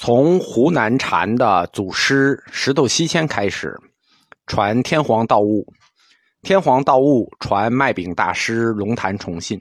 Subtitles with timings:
[0.00, 3.76] 从湖南禅的祖师石头西迁开始，
[4.46, 5.66] 传天皇道悟，
[6.40, 9.60] 天皇道悟传麦饼大师龙潭崇信，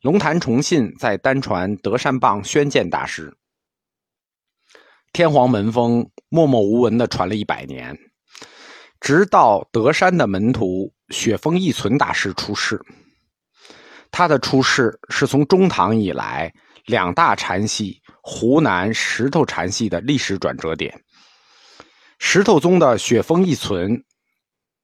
[0.00, 3.30] 龙潭崇信再单传德山棒宣鉴大师。
[5.12, 7.94] 天皇门风默默无闻的传了一百年，
[9.00, 12.80] 直到德山的门徒雪峰义存大师出世。
[14.10, 16.50] 他的出世是从中唐以来
[16.86, 18.00] 两大禅系。
[18.30, 21.02] 湖南石头禅系的历史转折点，
[22.18, 24.04] 石头宗的雪峰一存，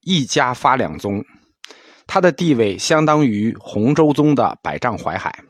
[0.00, 1.22] 一家发两宗，
[2.06, 5.44] 他的地位相当于洪州宗的百丈怀海。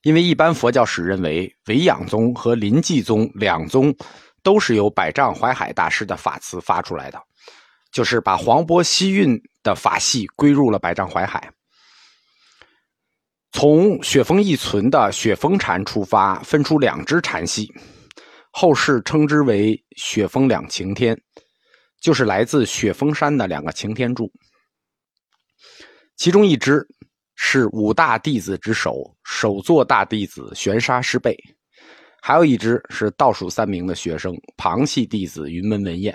[0.00, 3.94] 因为一般佛教史认为，维养宗和临济宗两宗
[4.42, 7.22] 都是由百丈怀海大师的法慈发出来的，
[7.92, 11.52] 就是把黄波西运的法系归入了百丈怀海。
[13.52, 17.68] 从雪峰一存的雪峰禅出发，分出两支禅系，
[18.52, 21.18] 后世称之为雪峰两擎天，
[22.00, 24.30] 就是来自雪峰山的两个擎天柱。
[26.16, 26.86] 其中一支
[27.36, 31.32] 是五大弟子之首，首座大弟子玄沙师辈；
[32.20, 36.14] 还有一支是倒数三名的学生，旁系弟子云门文彦。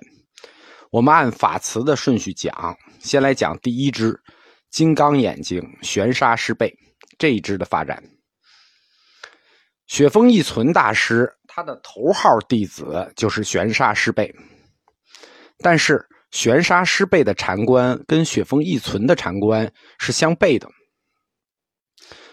[0.91, 4.17] 我们按法词的顺序讲，先来讲第一支
[4.69, 6.71] 金刚眼睛玄沙师辈。
[7.17, 8.01] 这一支的发展，
[9.87, 14.33] 雪峰一存大师他的头号弟子就是玄沙师辈，
[15.59, 20.67] 但是玄沙师辈的禅观跟雪峰一存的禅观是相悖的，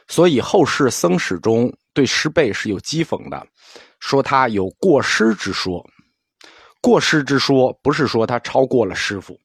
[0.09, 3.47] 所以后世僧史中对师辈是有讥讽的，
[3.99, 5.85] 说他有过失之说。
[6.81, 9.39] 过失之说不是说他超过了师傅，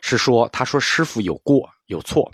[0.00, 2.32] 是说他说师傅有过有错。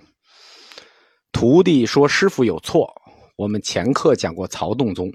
[1.37, 2.91] 徒弟说：“师傅有错。”
[3.37, 5.13] 我们前课讲过曹洞宗，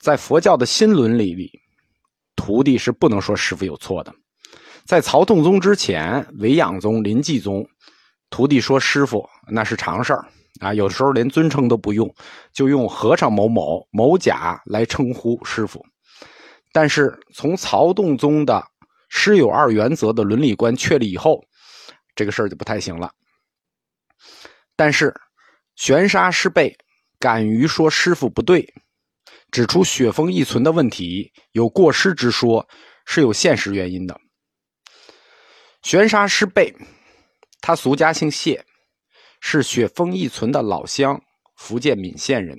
[0.00, 1.52] 在佛教的新伦理里，
[2.34, 4.14] 徒弟是不能说师傅有错的。
[4.86, 7.62] 在曹洞宗之前，维养宗、临济宗，
[8.30, 10.26] 徒弟说师傅那是常事儿
[10.60, 12.10] 啊，有时候连尊称都不用，
[12.50, 15.84] 就用和尚某某某甲来称呼师傅。
[16.72, 18.64] 但是从曹洞宗的
[19.10, 21.44] 师有二原则的伦理观确立以后，
[22.14, 23.12] 这个事儿就不太行了。
[24.74, 25.12] 但是，
[25.78, 26.76] 玄沙师辈
[27.20, 28.74] 敢于说师傅不对，
[29.52, 32.68] 指出雪峰一存的问题有过失之说，
[33.06, 34.20] 是有现实原因的。
[35.82, 36.74] 玄沙师辈，
[37.60, 38.66] 他俗家姓谢，
[39.40, 41.22] 是雪峰一存的老乡，
[41.54, 42.58] 福建闽县人。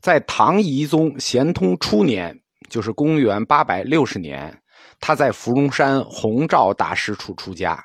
[0.00, 2.34] 在唐懿宗咸通初年，
[2.70, 4.62] 就是公元八百六十年，
[4.98, 7.84] 他在芙蓉山弘照大师处出家。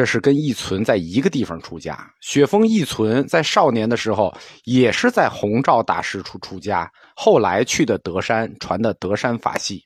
[0.00, 2.10] 这是跟义存在一个地方出家。
[2.22, 4.34] 雪峰义存在少年的时候
[4.64, 9.84] 也是在弘照大师处出家，后来去的德山传的德山法系。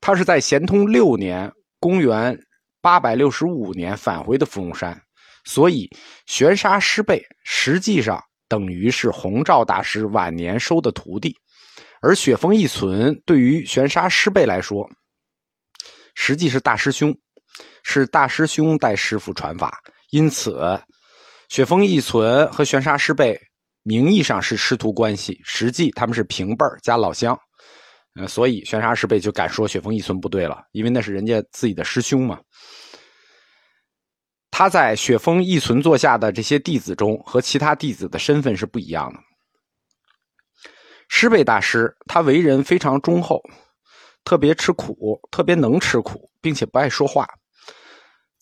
[0.00, 2.34] 他是在咸通六年（公元
[2.80, 4.98] 865年）返回的芙蓉山，
[5.44, 5.86] 所以
[6.24, 8.18] 玄沙师辈实际上
[8.48, 11.36] 等于是弘照大师晚年收的徒弟，
[12.00, 14.88] 而雪峰义存对于玄沙师辈来说，
[16.14, 17.14] 实际是大师兄。
[17.88, 19.80] 是大师兄带师傅传法，
[20.10, 20.76] 因此，
[21.48, 23.40] 雪峰一存和玄沙师辈
[23.84, 27.38] 名义上是师徒关系，实际他们是平辈儿加老乡，
[28.16, 32.40] 呃，所以玄沙师辈就敢说雪峰一存不对了，因为那是人家自己的师兄嘛。
[34.50, 39.20] 他在雪峰一存座下的这些弟子中，和其他弟子的身份是不一样的。
[41.08, 43.40] 师辈大师他为人非常忠厚，
[44.24, 47.24] 特别吃苦，特别能吃苦，并且不爱说话。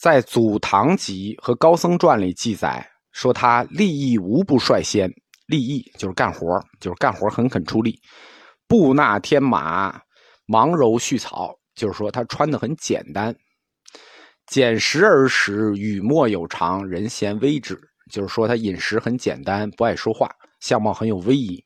[0.04, 5.10] 在《祖堂集》和《高僧传》里记载说，他立意无不率先，
[5.47, 7.98] 立意就是干活，就是干活很肯出力。
[8.69, 9.98] 布纳天马，
[10.44, 13.34] 忙柔絮草，就是说他穿的很简单。
[14.44, 17.81] 俭食而食，语莫有常，人嫌微之，
[18.12, 20.28] 就是说他饮食很简单，不爱说话，
[20.60, 21.65] 相貌很有威仪。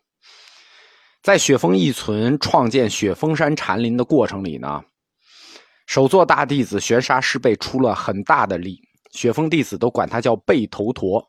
[1.25, 4.81] 在雪峰一存创建雪峰山禅林的过程里呢。
[5.88, 8.79] 首座大弟子玄沙师辈出了很大的力，
[9.12, 11.26] 雪峰弟子都管他叫背头陀。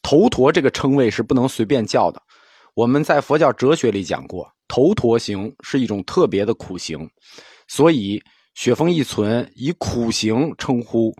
[0.00, 2.22] 头陀这个称谓是不能随便叫的。
[2.72, 7.06] 我们在佛教哲学里讲过，头陀行是一种特别的苦行，
[7.66, 8.18] 所以
[8.54, 11.14] 雪峰一存以苦行称呼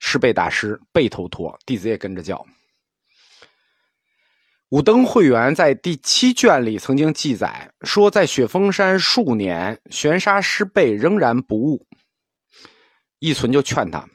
[0.00, 2.44] 师辈大师背头陀，弟子也跟着叫。
[4.70, 11.86] 武登会员在第七卷里曾经记载说，在雪峰山数年，玄沙师辈仍然不悟。
[13.18, 14.06] 一存就劝他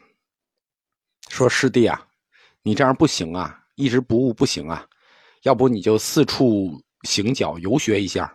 [1.30, 2.08] 说：“师弟啊，
[2.62, 4.88] 你这样不行啊，一直不悟不行啊，
[5.42, 8.32] 要不你就四处行脚游学一下。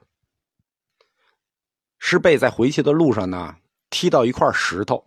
[2.01, 3.55] 师贝在回去的路上呢，
[3.91, 5.05] 踢到一块石头，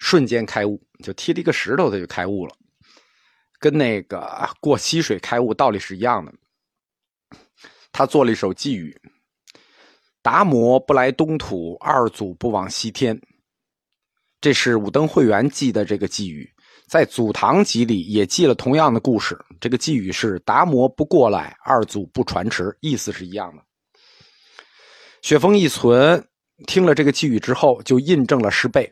[0.00, 2.56] 瞬间开悟，就踢了一个石头，他就开悟了，
[3.58, 6.32] 跟那个过溪水开悟道理是一样的。
[7.92, 8.96] 他做了一首寄语
[10.22, 13.20] ：“达摩不来东土，二祖不往西天。”
[14.40, 16.48] 这是《武登会员记》的这个寄语，
[16.86, 19.36] 在《祖堂集》里也记了同样的故事。
[19.60, 23.62] 这个寄语是“达摩不过来，二祖不传持”，意思是一样的。
[25.22, 26.24] 雪峰一存
[26.68, 28.88] 听了这个寄语之后，就印证了师贝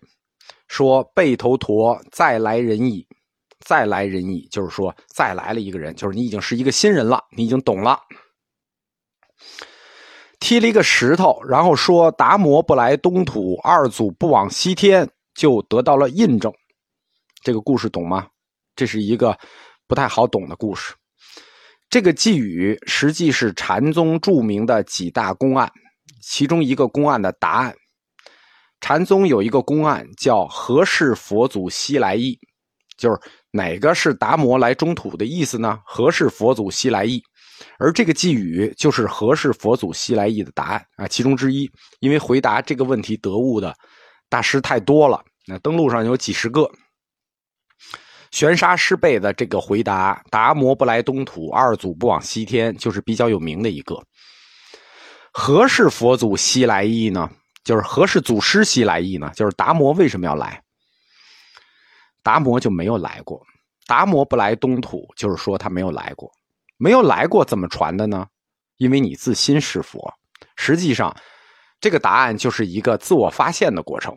[0.67, 3.07] 说：“背头陀再来人矣，
[3.67, 8.01] 再来人矣。”就是说，再来了一个人，就是你已经是一个新人了，你已经懂了。
[10.41, 16.51] 踢了一个石头，然后说：“达摩不来东土，二祖不往西天。”就得到了印证，
[17.43, 18.27] 这个故事懂吗？
[18.75, 19.39] 这是一个
[19.87, 20.95] 不太好懂的故事。
[21.91, 25.71] 这个寄语实际是禅宗著名的几大公案，
[26.23, 27.77] 其中一个公案的答案。
[28.81, 32.39] 禅宗有一个公案叫“何是佛祖西来意”，
[32.97, 33.21] 就是
[33.57, 37.23] 哪个是达摩来中土的意思呢？“何是佛祖西来意”，
[37.81, 41.69] 而这个寄语就是“何是佛祖西来意”的答案啊，其中之一。
[42.01, 43.75] 因为回答这个问题得悟的。
[44.29, 46.71] 大师太多了，那登录上有几十个。
[48.33, 53.99] 玄沙师辈的这个回答：“达摩不来东土，二祖不往西天”，就是比较有名的一个。
[55.33, 57.31] 何是佛祖西来意呢？
[57.65, 59.31] 就是何是祖师西来意呢？
[59.35, 60.61] 就是达摩为什么要来？
[62.27, 63.41] 达摩就没有来过。
[63.87, 66.29] 达摩不来东土，就是说他没有来过。
[66.77, 68.27] 没有来过，怎么传的呢？
[68.79, 70.13] 因为你自心是佛，
[70.57, 71.17] 实际上。
[71.79, 74.17] 这个答案就是一个自我发现的过程。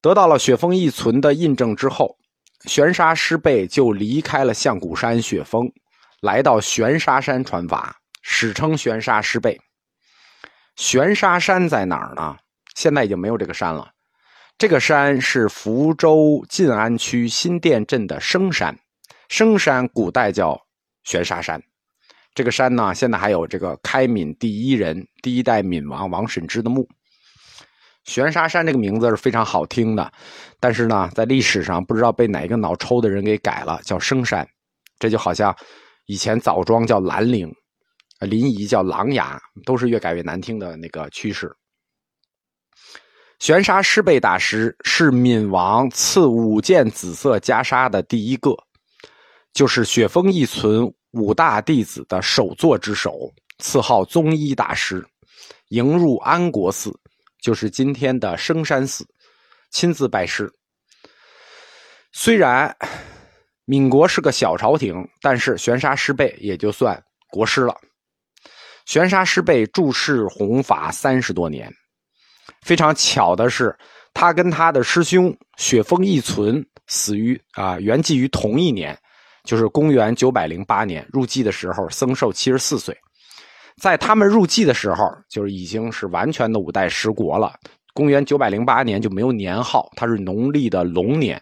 [0.00, 2.16] 得到了雪峰一存的印证之后，
[2.64, 5.70] 玄沙师辈就离开了象谷山雪峰，
[6.22, 9.60] 来到玄沙山传法，史称玄沙师辈。
[10.74, 12.36] 玄沙山在哪儿呢？
[12.74, 13.92] 现在已经没有这个山了。
[14.58, 18.74] 这个山是福州晋安区新店镇的生山，
[19.28, 20.58] 生山古代叫
[21.04, 21.62] 玄沙山。
[22.34, 26.88] 这个山呢，现在还有这个开闽第一人、第一代闽王王审知的墓。
[28.04, 30.10] 玄沙山这个名字是非常好听的，
[30.58, 34.48] 但是呢，在历史上不知道被哪个脑抽的人给改了，叫生山。
[34.98, 35.54] 这就好像
[36.06, 37.54] 以前枣庄叫兰陵，
[38.20, 41.54] 临沂叫琅琊，都是越改越难听的那个趋势。
[43.38, 48.56] 玄沙师贝大师是闽王赐五件紫色袈裟的第一个，
[49.52, 50.92] 就是雪峰一存。
[51.12, 55.02] 五大弟子的首座之首，赐号宗一大师，
[55.68, 56.92] 迎入安国寺，
[57.40, 59.02] 就是今天的生山寺，
[59.70, 60.52] 亲自拜师。
[62.12, 62.76] 虽然
[63.64, 67.74] 闽国是个小朝廷，但是玄沙师辈也就算国师了。
[68.84, 71.72] 玄沙师辈注释弘法三十多年，
[72.66, 73.72] 非常巧的是，
[74.12, 78.98] 他跟他的师兄雪峰一存死于啊，圆寂于同一年。
[79.44, 82.92] 就是公元九百零八年入寂的时候，僧寿七十四岁。
[83.80, 87.54] 在他们入寂的时候，就是已经是完全的五代十国了。
[87.94, 91.40] 公元九百零八年就没有年号，它是农历的龙年。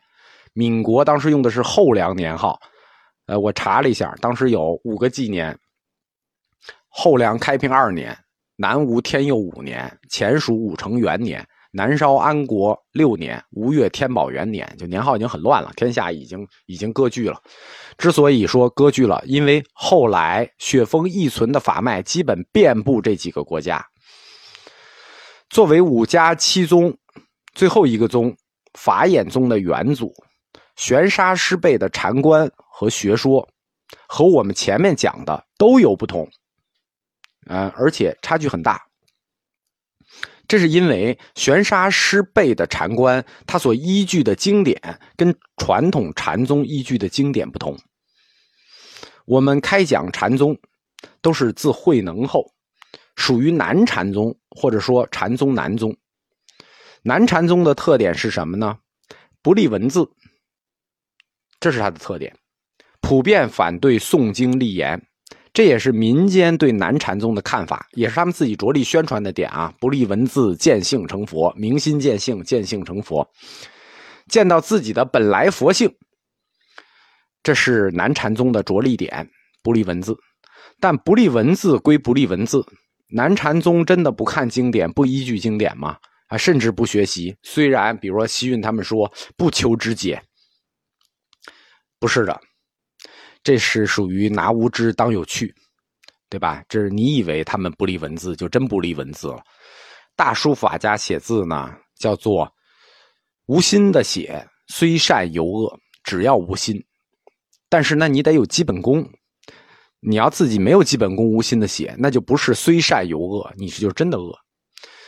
[0.52, 2.60] 闽国当时用的是后梁年号。
[3.24, 5.58] 呃，我查了一下，当时有五个纪年：
[6.88, 8.14] 后梁开平二年、
[8.56, 11.46] 南吴天佑五年、前蜀武成元年。
[11.76, 17.36] 南烧安国六年，吴越天宝元年，就年号已经很乱了，天下已经已经割据了。
[17.98, 23.84] 之所以说割据了，因为后来雪峰一存的法脉基本遍布这几个国家。
[25.50, 26.96] 作为五家七宗
[27.56, 28.32] 最后一个宗
[28.74, 30.14] 法眼宗的元祖，
[30.76, 33.48] 玄沙师辈的禅观和学说
[34.06, 36.28] 和我们前面讲的都有不同，
[37.46, 38.80] 呃，而且差距很大。
[40.46, 44.78] 这是因为玄沙师辈的禅观，他所依据的经典
[45.16, 47.74] 跟传统禅宗依据的经典不同。
[49.24, 50.54] 我们开讲禅宗，
[51.22, 52.44] 都是自慧能后，
[53.16, 55.96] 属于南禅宗，或者说禅宗南宗。
[57.02, 58.78] 南禅宗的特点是什么呢？
[59.40, 60.06] 不立文字，
[61.58, 62.36] 这是它的特点，
[63.00, 65.02] 普遍反对诵经立言。
[65.54, 69.72] 这也是民间对南禅宗的看法，也是他们自己着力宣传的点啊！
[69.80, 73.26] 不立文字，见性成佛，明心见性，见性成佛，
[74.28, 75.88] 见到自己的本来佛性，
[77.44, 79.30] 这是南禅宗的着力点。
[79.62, 80.14] 不立文字，
[80.80, 82.62] 但不立文字归不立文字，
[83.08, 85.96] 南禅宗真的不看经典，不依据经典吗？
[86.26, 87.34] 啊，甚至不学习。
[87.42, 90.20] 虽然，比如说西运他们说不求知解，
[91.98, 92.38] 不是的。
[93.44, 95.54] 这是属于拿无知当有趣，
[96.28, 96.64] 对吧？
[96.68, 99.40] 这是你以为他们不立文字，就真不立文字了。
[100.16, 102.52] 大书法家写字呢，叫做
[103.46, 106.82] 无心的写，虽善犹恶，只要无心。
[107.68, 109.08] 但是那你得有基本功，
[110.00, 114.36] 你要自己没有基本功，无心的写，那就不是虽善犹恶，你是就真的恶。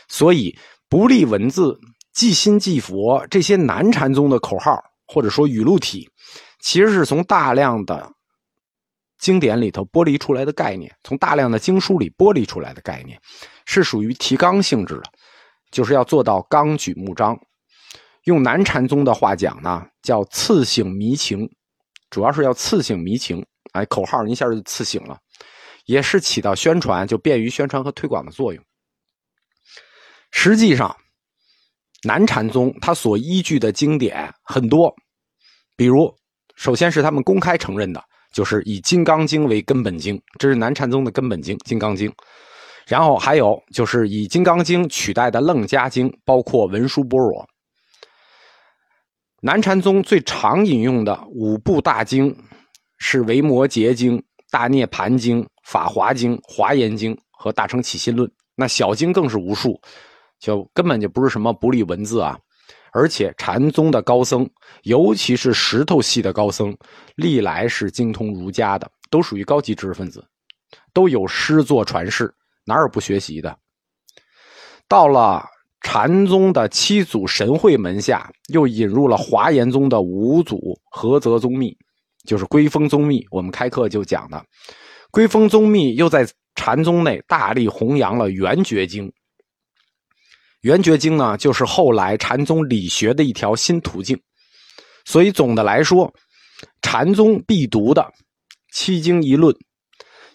[0.07, 1.77] 所以不立文字。
[2.13, 4.75] 即心即佛这些南禅宗的口号
[5.05, 6.09] 或者说语录体，
[6.61, 8.11] 其实是从大量的
[9.19, 13.19] 经典里头剥离出来的概念，从大量的经书里剥离出来的概念，
[13.65, 15.03] 是属于提纲性质的，
[15.71, 17.37] 就是要做到纲举目张。
[18.23, 21.49] 用南禅宗的话讲呢，叫刺醒迷情，
[22.09, 23.45] 主要是要刺醒迷情。
[23.73, 25.17] 哎，口号一下就刺醒了，
[25.85, 28.63] 也是起到宣传就便于宣传和推广的作用。
[30.31, 30.95] 实际上。
[32.03, 34.95] 南禅宗他所依据的经典很多，
[35.75, 36.15] 比如，
[36.55, 38.01] 首先是他们公开承认的，
[38.37, 42.07] 就是以《金刚经》为根本经，这是南禅宗的根本经《金刚经》。
[42.85, 47.41] 然后还有就是以《金刚经》取代的《楞伽经》，包括《文殊般若》。
[49.41, 52.37] 南禅宗最常引用的五部大经
[52.99, 54.15] 是《维摩诘经》
[54.51, 59.81] 《大涅盘经》《法华经》《华严经》和《大乘起信论》，那小经更是无数。
[60.39, 62.37] 就根本就不是什么不立文字啊，
[62.91, 64.49] 而且禅宗的高僧，
[64.83, 66.75] 尤其是石头系的高僧，
[67.15, 70.23] 历来是精通儒家的，都属于高级知识分子，
[70.93, 72.33] 都有诗作传世，
[72.65, 73.57] 哪有不学习的？
[74.87, 75.45] 到了
[75.81, 81.77] 禅宗的七祖神会门下，又引入了华严宗的五祖菏泽宗密，
[82.25, 83.25] 就是归峰宗密。
[83.31, 84.43] 我们开课就讲的，
[85.11, 89.11] 归峰宗密又在禅宗内大力弘扬了圆觉经。
[90.67, 94.21] 圆觉经呢，就是后来禅宗理学的一条新途径。
[95.05, 96.13] 所以总的来说，
[96.81, 98.05] 禅宗必读的
[98.73, 99.55] 七经一论，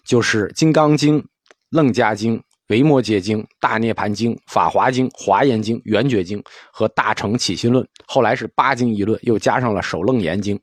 [0.03, 1.19] 就是《金刚经》
[1.69, 2.35] 《楞伽经》
[2.69, 6.39] 《维摩诘经》《大涅盘经》《法华经》《华严经》《圆觉经》
[6.71, 7.85] 和《大乘起心论》。
[8.07, 10.57] 后来是八经一论，又加上了《首楞严经》。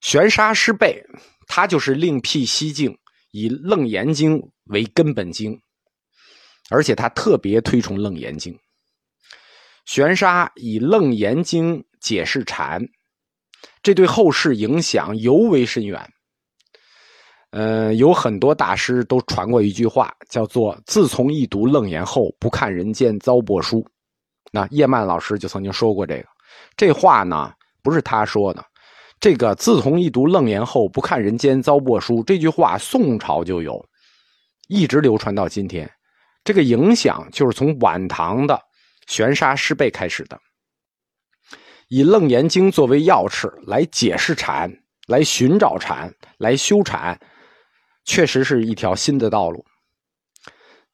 [0.00, 1.04] 玄沙师备，
[1.46, 2.96] 他就是另辟蹊径，
[3.32, 4.38] 以《楞严经》
[4.70, 5.60] 为根本经。
[6.70, 8.52] 而且他特别推崇《楞严经》，
[9.86, 12.80] 玄沙以《楞严经》解释禅，
[13.82, 16.00] 这对后世影响尤为深远。
[17.50, 23.82] 呃，有很多大师都传过一句话，叫做“自从一读楞严后，不看人间糟粕书”。
[24.52, 26.26] 那叶曼老师就曾经说过这个，
[26.76, 27.50] 这话呢
[27.82, 28.62] 不是他说的，
[29.18, 33.82] 这个“自从一读楞严后，不看人间糟粕书”这句话，宋朝就有，
[34.68, 35.90] 一直流传到今天。
[36.48, 38.58] 这个影响就是从晚唐的
[39.06, 40.40] 玄沙师备开始的，
[41.88, 44.72] 以《楞严经》作为钥匙来解释禅，
[45.08, 47.20] 来寻找禅，来修禅，
[48.06, 49.62] 确实是一条新的道路。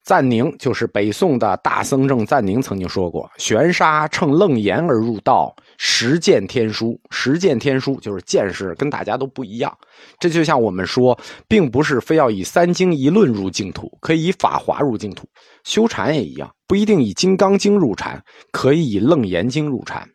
[0.05, 6.95] 赞宁就是北宋的大僧正赞宁曾经说过：“玄沙乘楞严而入道，实见天书。
[7.09, 9.75] 实见天书就是见识跟大家都不一样。
[10.19, 15.27] 这就像我们说，并不是非要以三经一论入净土，可以以法华入净土。
[15.63, 20.07] 修禅也一样，不一定以金刚经入禅，可以以楞严经入禅。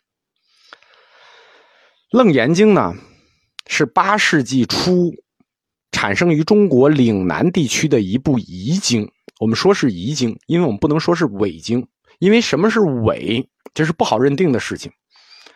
[2.11, 2.93] 楞严经呢，
[3.67, 5.11] 是八世纪初
[5.91, 11.83] 产生于中国岭南地区的一部遗经。”我们说是遗经，因为我们不能说是伪经，
[12.19, 13.43] 因为什么是伪，
[13.73, 14.91] 这是不好认定的事情。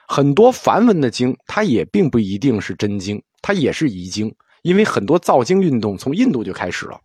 [0.07, 6.99] 很多梵文的经，它也并不一定是真经，它也是遗经，因为很多造经运动从印度就开始了。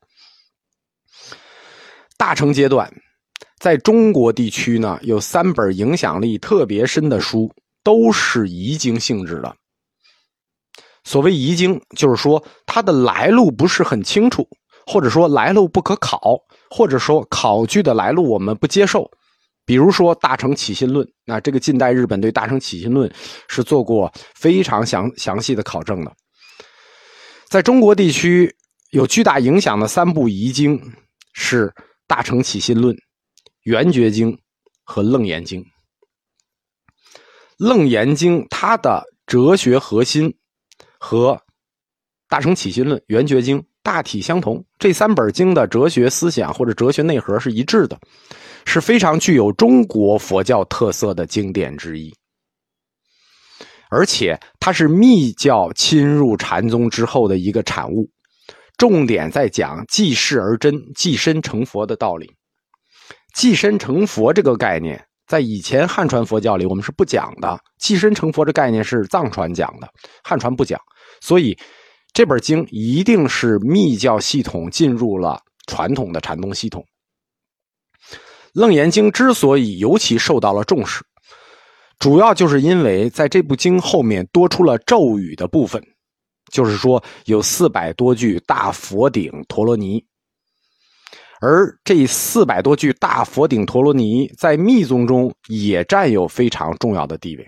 [2.16, 2.90] 大乘阶段，
[3.58, 9.54] 在中国地区呢，有三本影响力特别深的书，都是遗经性质的。
[11.04, 14.46] 所谓遗经，就是说它的来路不是很清楚，
[14.86, 16.38] 或者说来路不可考。
[16.72, 19.10] 或者说考据的来路我们不接受，
[19.64, 23.10] 比如说《大乘起信论》，那这个近代日本对《大乘起信论》
[23.48, 26.12] 是做过非常详详细的考证的。
[27.48, 28.54] 在中国地区
[28.92, 30.80] 有巨大影响的三部遗经
[31.32, 31.66] 是
[32.06, 32.94] 《大乘起信论》
[33.64, 34.32] 《圆觉经》
[34.84, 35.60] 和《楞严经》。
[37.56, 40.32] 《楞严经》它的哲学核心
[41.00, 41.32] 和
[42.28, 43.60] 《大乘起信论》《圆觉经》。
[43.82, 47.98] 大体相同，这三本经的哲学思想或者哲学内核是一致的，
[48.66, 52.14] 是非常具有中国佛教特色的经典之一。
[53.88, 58.06] 而且它是密教侵入禅宗之后的一个产物，
[58.76, 62.30] 重点在讲济世而真、济身成佛的道理。
[63.34, 69.88] 济身成佛这个概念，在以前汉传佛教里我们是不讲的，寄身成佛这概念是藏传讲的，
[70.24, 70.80] 汉传不讲，
[71.20, 71.56] 所以。
[72.12, 76.84] 这本经一定是密教系统进入了传统的禅宗系统。
[78.52, 81.04] 《楞严经》之所以尤其受到了重视，
[82.00, 85.80] 主要就是因为在这部经后面多出了咒语的部分，
[86.50, 90.04] 就是说有四百多句大佛顶陀罗尼，
[91.40, 97.46] 而这四百多句大佛顶陀罗尼在密宗中也占有非常重要的地位，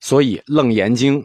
[0.00, 1.20] 所以《楞严经》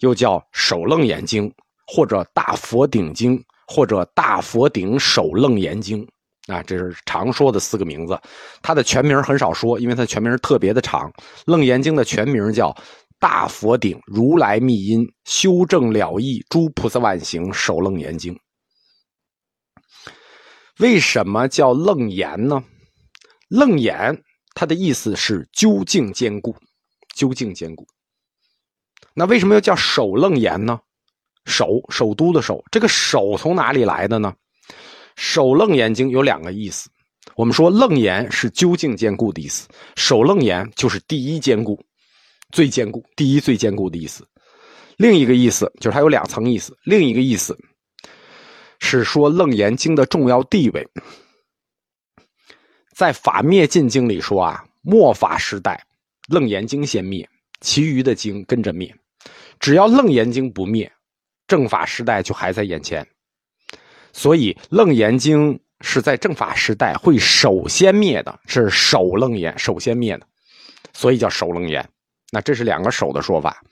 [0.00, 1.48] 又叫《首楞严经》，
[1.86, 6.04] 或者《大佛顶经》，或者《大佛顶首楞严经》。
[6.52, 8.20] 啊，这是常说的四个名字，
[8.60, 11.08] 它的全名很少说，因为它全名特别的长。
[11.46, 12.70] 《楞严经》的全名叫
[13.20, 18.34] 《大佛顶如来密因修正了义诸菩萨万行首楞严经》。
[20.78, 22.62] 为什么叫楞严呢？
[23.48, 24.22] 楞严
[24.54, 26.56] 它的意思是究竟坚固，
[27.14, 27.86] 究竟坚固。
[29.14, 30.80] 那为什么要叫首楞严呢？
[31.44, 34.32] 首首都的首，这个首从哪里来的呢？
[35.16, 36.88] 首楞严经有两个意思，
[37.36, 41.78] 我们说楞严是究竟坚固的意思，首楞严就是第一坚固、
[42.50, 44.26] 最坚固、第一最坚固的意思。
[44.96, 47.54] 另一个意思就是它有两层意思，另一个意思
[48.84, 50.86] 是说楞严经的重要地位。
[52.92, 55.86] 在法灭尽经里说啊，末法时代
[56.28, 57.26] 楞严经先灭，
[57.60, 58.94] 其余的经跟着灭，
[59.60, 60.92] 只要楞严经不灭，
[61.46, 63.06] 正法时代就还在眼前。
[64.12, 70.26] 所以，《楞严经》是在正法时代会首先灭的，是首楞严首先灭的，
[70.92, 71.88] 所以叫首楞严。
[72.32, 73.62] 那这是两个首的说法。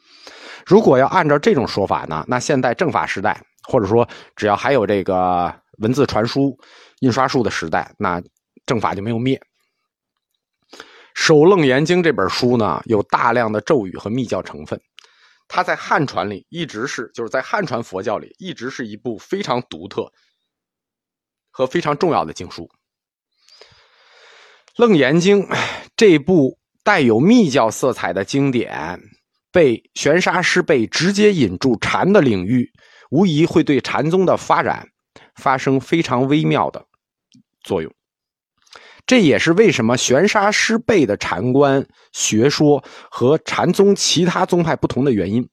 [0.64, 6.58] 如果要按照这种说法呢，那现在正法时代，或者说只要还有这个文字传输、
[7.00, 8.20] 印刷术的时代，那
[8.66, 9.40] 正法就没有灭。
[11.14, 14.80] 《首楞严经》这本书呢，有大量的咒语和密教成分，
[15.48, 20.10] 它在汉传里一直是，就是在汉传佛教里一直是一部非常独特。
[21.52, 22.62] 和非常重要的经书，
[24.76, 25.42] 《楞严经》
[25.97, 29.00] 这部带有密教色彩的经典，
[29.50, 32.71] 被玄沙师辈直接引入禅的领域，
[33.10, 34.88] 无疑会对禅宗的发展
[35.36, 36.84] 发生非常微妙的
[37.62, 37.92] 作用。
[39.06, 45.46] 这也是为什么玄沙师辈的禅观学说和禅宗其他宗派不同的原因。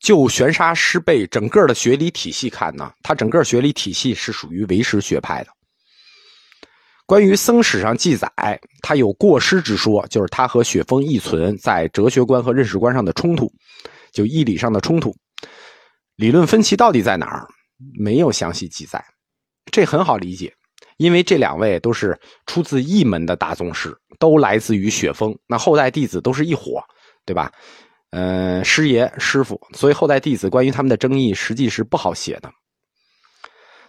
[0.00, 5.50] 就玄沙师辈整个的学理体系看呢，他整个学理体系是属于唯识学派的。
[7.04, 8.30] 关于僧史上记载，
[8.82, 13.52] 他有过失之说，就是他和雪峰义存在哲学观和认识观上的冲突，
[14.12, 15.14] 就义理上的冲突，
[16.18, 17.46] 理论分歧到底在哪儿？
[17.96, 19.02] 没有详细记载。
[19.70, 20.52] 这很好理解，
[20.96, 26.82] 因为这两位都是出自一门的大宗师，都来自于雪峰，那后代弟子都是一伙，
[27.24, 27.52] 对吧？
[28.10, 32.50] 嗯，师爷、师傅，所以后代弟子关于他们的争议实际是不好写的。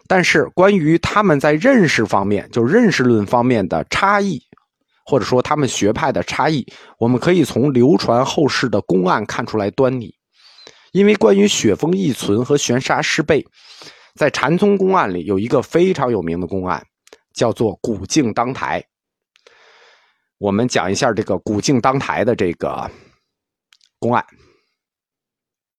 [0.08, 4.40] 但是关于他们在认识方面，就认识论方面的差异，
[5.04, 6.64] 或者说他们学派的差异，
[7.00, 10.14] 我们可以从流传后世的公案看出来端倪。
[10.92, 13.46] 因为关于雪峰义存和悬沙师备，
[14.16, 16.86] 在禅宗公案里有一个非常有名的公案，
[17.34, 18.84] 叫做古镜当台。
[20.38, 22.90] 我们讲一下这个古镜当台的这个。
[24.00, 24.26] 公案。